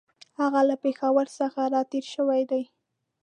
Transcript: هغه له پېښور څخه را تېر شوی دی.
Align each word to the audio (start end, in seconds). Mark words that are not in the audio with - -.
هغه 0.39 0.61
له 0.69 0.75
پېښور 0.83 1.25
څخه 1.39 1.61
را 1.73 1.81
تېر 1.91 2.05
شوی 2.13 2.41
دی. 2.51 2.63